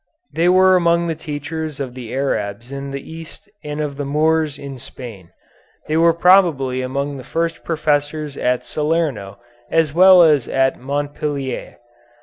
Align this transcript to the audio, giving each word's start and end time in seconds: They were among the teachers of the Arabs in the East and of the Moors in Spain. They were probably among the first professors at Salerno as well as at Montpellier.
They 0.33 0.49
were 0.49 0.75
among 0.75 1.05
the 1.05 1.13
teachers 1.13 1.79
of 1.79 1.93
the 1.93 2.11
Arabs 2.11 2.71
in 2.71 2.89
the 2.89 3.07
East 3.07 3.47
and 3.63 3.79
of 3.79 3.97
the 3.97 4.03
Moors 4.03 4.57
in 4.57 4.79
Spain. 4.79 5.29
They 5.87 5.95
were 5.95 6.11
probably 6.11 6.81
among 6.81 7.17
the 7.17 7.23
first 7.23 7.63
professors 7.63 8.35
at 8.35 8.65
Salerno 8.65 9.37
as 9.69 9.93
well 9.93 10.23
as 10.23 10.47
at 10.47 10.79
Montpellier. 10.79 11.77